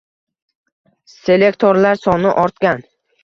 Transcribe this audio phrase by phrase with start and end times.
[1.17, 2.83] Selektorlar soni ortgan.